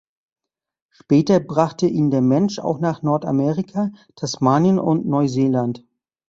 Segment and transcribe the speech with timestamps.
[0.89, 5.85] Später brachte ihn der Mensch auch nach Nordamerika, Tasmanien und Neuseeland.